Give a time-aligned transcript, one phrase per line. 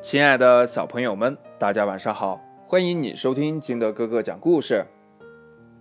[0.00, 2.40] 亲爱的小朋友们，大家晚上好！
[2.68, 4.84] 欢迎你收听金德哥哥讲故事。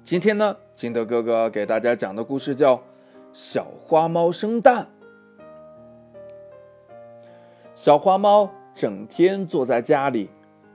[0.04, 2.78] 今天呢，金德哥哥给大家讲的故事叫
[3.32, 4.88] 《小花猫生蛋》。
[7.76, 10.32] 小花猫整天坐在家里，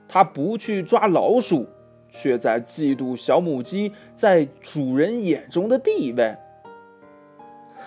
[0.08, 1.66] 它不去抓老鼠，
[2.08, 6.36] 却在嫉妒小母鸡在主人眼中的地位。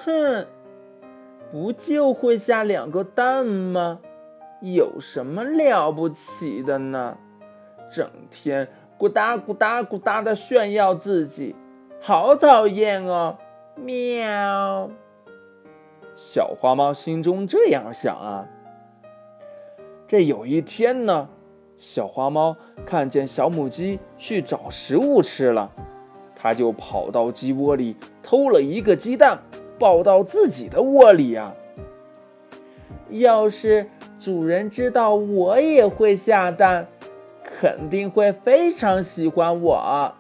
[0.04, 0.46] 哼，
[1.50, 4.02] 不就会下两个蛋吗？
[4.62, 7.18] 有什么了不起的呢？
[7.92, 11.56] 整天咕哒咕哒咕哒的炫耀自己，
[12.02, 13.38] 好讨厌哦！
[13.76, 14.90] 喵。
[16.16, 18.48] 小花猫心中这样想啊。
[20.08, 21.30] 这有一天呢，
[21.78, 25.72] 小花猫看见小母鸡去找食物吃了，
[26.36, 29.40] 它就跑到鸡窝里偷了一个鸡蛋，
[29.78, 31.54] 抱到自己的窝里呀。
[33.10, 33.90] 要是
[34.26, 36.88] 主人知道我也会下蛋，
[37.44, 40.16] 肯定会非常喜欢我。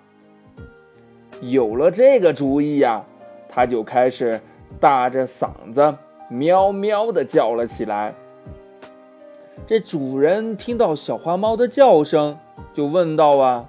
[1.42, 3.04] 有了这个主意呀，
[3.50, 4.40] 他就开始
[4.80, 5.96] 大着嗓子
[6.30, 8.14] 喵喵的叫了起来。
[9.66, 12.38] 这主人听到小花猫的叫声，
[12.76, 13.66] 就问道：“啊，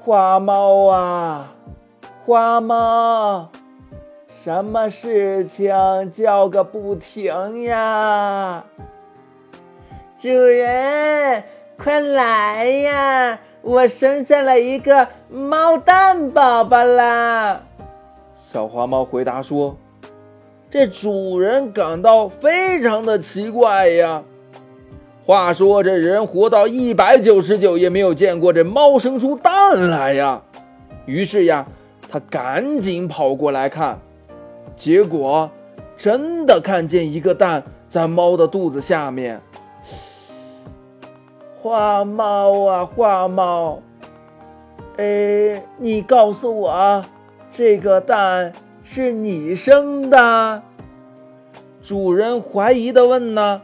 [0.00, 1.54] 花猫啊，
[2.24, 3.48] 花猫。”
[4.46, 5.74] 什么事情
[6.12, 8.64] 叫个不停呀？
[10.20, 11.42] 主人，
[11.76, 13.40] 快来呀！
[13.62, 17.60] 我生下了一个猫蛋宝宝啦！
[18.36, 19.76] 小花猫回答说
[20.70, 24.22] ：“这主人感到非常的奇怪呀。
[25.24, 30.40] 话说这人活到一百九十九也没有见过这猫生出蛋来呀。
[31.04, 31.66] 于是呀，
[32.08, 33.98] 他赶紧跑过来看。”
[34.76, 35.50] 结果，
[35.96, 39.40] 真的看见一个蛋在猫的肚子下面。
[41.60, 43.82] 花猫啊，花猫，
[44.98, 47.02] 哎，你告诉我，
[47.50, 48.52] 这个蛋
[48.84, 50.62] 是你生的？
[51.82, 53.62] 主人怀疑的问呢。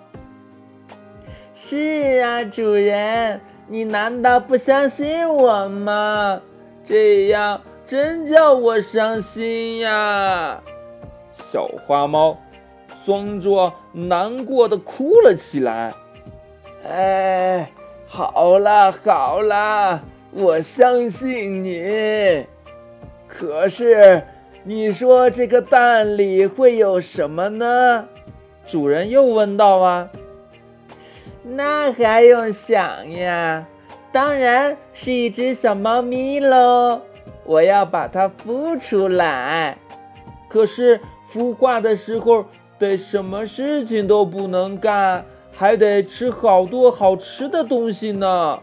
[1.55, 6.41] 是啊，主人，你难道不相信我吗？
[6.85, 10.61] 这样真叫我伤心呀。
[11.53, 12.39] 小花猫
[13.05, 15.93] 装作难过的哭了起来。
[16.89, 17.71] 哎，
[18.07, 22.47] 好了好了，我相信你。
[23.29, 24.23] 可是
[24.65, 28.09] 你说这个蛋里会有什么呢？
[28.65, 30.09] 主人又问道啊。
[31.43, 33.67] 那还用想呀？
[34.11, 37.03] 当然是一只小猫咪喽！
[37.45, 39.77] 我要把它孵出来。
[40.49, 40.99] 可是。
[41.33, 42.45] 孵化的时候
[42.79, 48.61] 得什么事情都不能干，还得吃好多好吃的东西呢。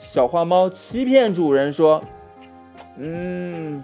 [0.00, 2.02] 小花猫欺骗主人说
[2.98, 3.82] ：“嗯，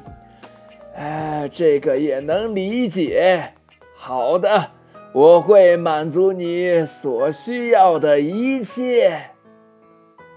[0.94, 3.54] 哎，这个也能理解。
[3.96, 4.72] 好的，
[5.14, 9.30] 我会满足你所需要的一切。”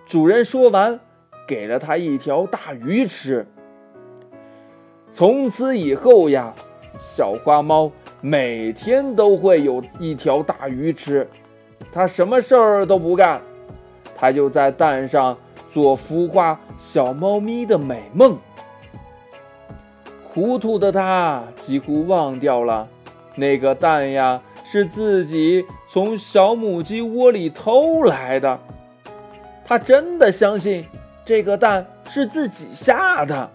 [0.08, 1.02] 主人说完，
[1.46, 3.46] 给了他一条大鱼吃。
[5.12, 6.54] 从此以后呀。
[7.00, 7.92] 小花猫
[8.22, 11.28] 每天都会有一条大鱼吃，
[11.92, 13.42] 它什么事儿都不干，
[14.16, 15.38] 它就在蛋上
[15.72, 18.38] 做孵化小猫咪的美梦。
[20.24, 22.88] 糊涂的它几乎忘掉了，
[23.36, 28.60] 那个蛋呀是自己从小母鸡窝里偷来的，
[29.66, 30.86] 它真的相信
[31.26, 33.50] 这个蛋是自己下的。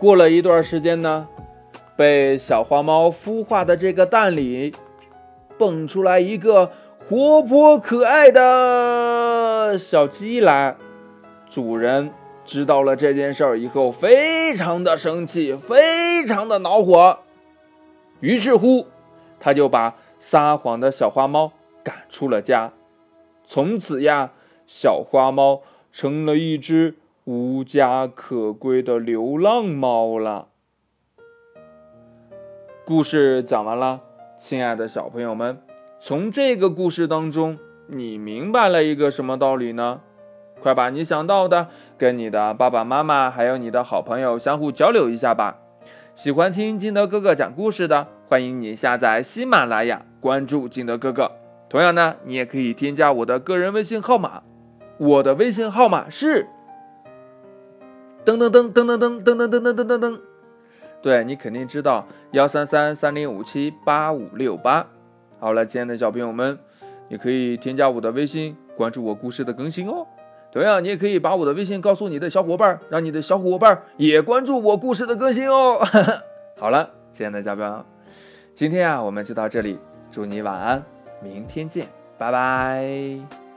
[0.00, 1.28] 过了一段时间呢，
[1.94, 4.74] 被小花猫孵化的这个蛋里，
[5.58, 10.74] 蹦出来一个活泼可爱的小鸡来。
[11.50, 12.10] 主人
[12.46, 17.18] 知道了这件事儿以后，非常的生气，非常的恼火。
[18.20, 18.86] 于是乎，
[19.38, 21.52] 他就把撒谎的小花猫
[21.84, 22.72] 赶出了家。
[23.44, 24.30] 从此呀，
[24.66, 25.60] 小花猫
[25.92, 26.94] 成了一只。
[27.24, 30.48] 无家可归的流浪猫了。
[32.86, 34.00] 故事讲完了，
[34.38, 35.58] 亲爱的小朋友们，
[36.00, 37.58] 从这个故事当中，
[37.88, 40.00] 你明白了一个什么道理呢？
[40.60, 41.68] 快把你想到的
[41.98, 45.58] 跟你的爸爸妈妈还有你的好朋友相互交流一下吧。
[46.14, 51.32] 喜欢听金德哥哥讲故事的，欢迎你下载喜马拉雅，关注金德哥哥。
[51.68, 54.42] 同样呢，你也可以添加我的个人微信号码，
[54.98, 56.46] 我的微信号码是。
[58.38, 60.20] 噔噔噔噔噔噔噔噔噔噔噔噔，
[61.02, 64.86] 对你肯定知道幺三三三零五七八五六八。
[65.38, 66.58] 好了，亲爱的小朋友们，
[67.08, 70.06] 你可以添加我的微信，关注我故事的更新哦。
[70.52, 75.80] 同样，你也可以把我的微信告诉你的小伙伴，让你的小伙伴也关注我故事的更新哦。
[76.58, 77.84] 好了，亲爱的小朋友，
[78.54, 79.78] 今天啊，我们就到这里，
[80.10, 80.82] 祝你晚安，
[81.22, 81.86] 明天见，
[82.18, 83.49] 拜拜。